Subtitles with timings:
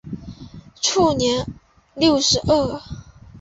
[0.81, 1.45] 卒年
[1.93, 2.81] 六十二。